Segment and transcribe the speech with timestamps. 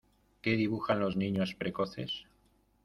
[0.41, 2.25] que dibujan los niños precoces: